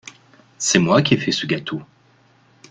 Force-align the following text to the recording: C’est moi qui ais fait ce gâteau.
C’est 0.57 0.79
moi 0.79 1.03
qui 1.03 1.13
ais 1.13 1.17
fait 1.17 1.31
ce 1.31 1.45
gâteau. 1.45 1.79